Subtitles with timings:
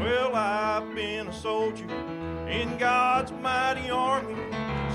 [0.00, 1.84] Well, I've been a soldier
[2.48, 4.34] in God's mighty army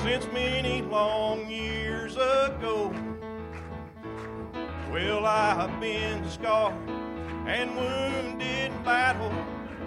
[0.02, 2.92] since many long years ago.
[4.92, 6.74] Well, I've been scarred
[7.46, 9.32] and wounded in battle,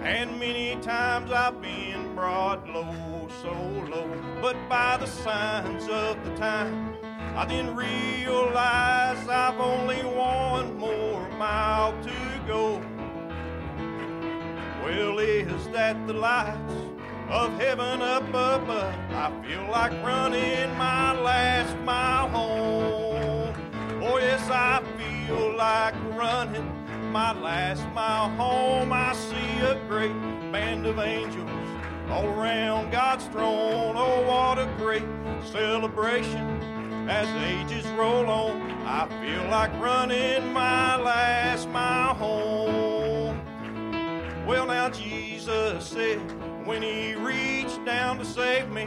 [0.03, 3.51] and many times I've been brought low, so
[3.91, 4.09] low.
[4.41, 6.95] But by the signs of the time,
[7.35, 9.59] I then realize I've
[15.73, 16.73] That the lights
[17.29, 18.69] of heaven up above?
[18.69, 23.53] I feel like running my last mile home.
[24.01, 26.73] Oh, yes, I feel like running
[27.11, 28.91] my last mile home.
[28.91, 30.11] I see a great
[30.51, 31.49] band of angels
[32.09, 33.95] all around God's throne.
[33.95, 35.05] Oh, what a great
[35.51, 38.61] celebration as ages roll on.
[38.85, 41.98] I feel like running my last mile
[45.79, 46.19] Said
[46.67, 48.85] when he reached down to save me,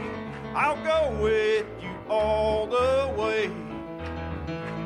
[0.53, 3.49] I'll go with you all the way.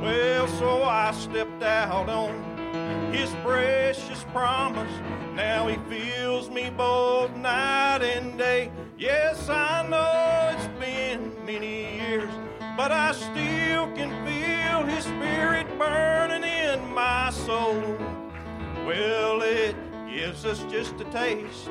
[0.01, 4.91] Well, so I stepped out on his precious promise.
[5.35, 8.71] Now he fills me both night and day.
[8.97, 12.29] Yes, I know it's been many years,
[12.77, 17.81] but I still can feel his spirit burning in my soul.
[18.85, 19.66] Well, it
[20.17, 21.69] gives us just a taste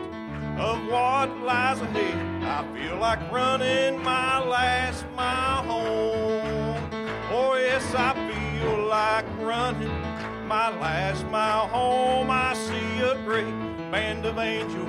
[0.56, 2.44] of what lies ahead.
[2.44, 6.89] I feel like running my last mile home.
[7.33, 10.00] Oh, yes, I feel like running
[10.47, 12.30] my last mile home.
[12.30, 13.50] I see a great
[13.91, 14.86] band of angels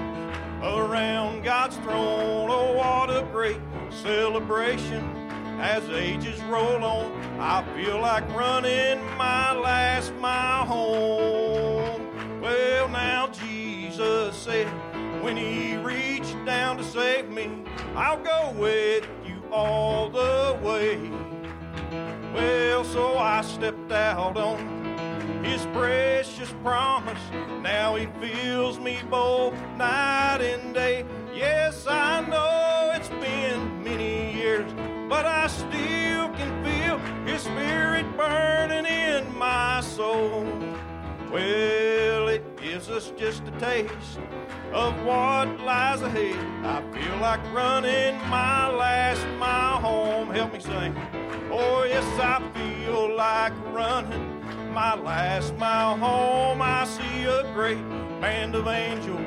[0.61, 2.51] around God's throne.
[2.51, 5.03] Oh, what a great celebration
[5.59, 7.11] as ages roll on.
[7.39, 9.86] I feel like running my last
[16.77, 17.63] to save me,
[17.95, 20.99] I'll go with you all the way.
[22.33, 27.19] Well, so I stepped out on his precious promise.
[27.61, 31.03] Now he fills me both night and day.
[31.33, 34.71] Yes, I know it's been many years,
[35.09, 40.45] but I still can feel his spirit burning in my soul.
[41.31, 42.06] Well,
[42.89, 44.19] us just a taste
[44.71, 46.35] of what lies ahead.
[46.65, 50.29] I feel like running my last mile home.
[50.29, 50.95] Help me sing.
[51.51, 54.43] Oh, yes, I feel like running
[54.73, 56.61] my last mile home.
[56.61, 57.81] I see a great
[58.21, 59.21] band of angels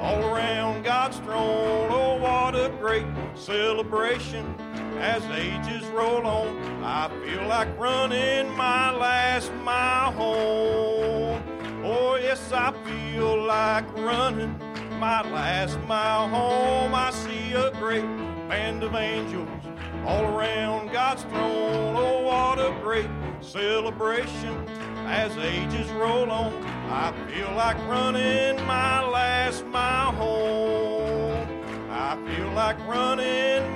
[0.00, 1.88] all around God's throne.
[1.90, 4.54] Oh, what a great celebration
[4.98, 6.84] as ages roll on.
[6.84, 11.42] I feel like running my last mile home.
[11.82, 12.69] Oh, yes, I
[13.10, 14.56] feel like running
[14.98, 16.94] my last mile home.
[16.94, 18.04] I see a great
[18.48, 19.48] band of angels
[20.06, 21.96] all around God's throne.
[21.96, 23.10] Oh, what a great
[23.40, 24.66] celebration
[25.06, 26.52] as ages roll on.
[26.90, 31.48] I feel like running my last mile home.
[31.90, 33.74] I feel like running